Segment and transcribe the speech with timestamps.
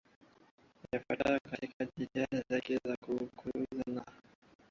[0.91, 4.05] yafuatayo katika jitihada zake za kukuza na